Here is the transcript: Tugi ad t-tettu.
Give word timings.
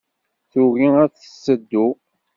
Tugi 0.51 0.87
ad 1.03 1.13
t-tettu. 1.13 1.85